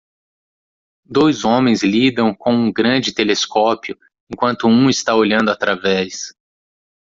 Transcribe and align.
Dois 1.05 1.45
homens 1.45 1.83
lidam 1.83 2.33
com 2.33 2.51
um 2.55 2.73
grande 2.73 3.13
telescópio 3.13 3.95
enquanto 4.33 4.65
um 4.67 4.89
está 4.89 5.13
olhando 5.13 5.51
através 5.51 6.33